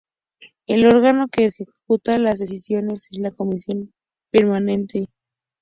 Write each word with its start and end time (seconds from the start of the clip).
El 0.65 0.87
órgano 0.87 1.27
que 1.31 1.45
ejecuta 1.45 2.17
las 2.17 2.39
decisiones 2.39 3.07
es 3.11 3.19
la 3.19 3.29
Comisión 3.29 3.93
Permanente. 4.31 5.05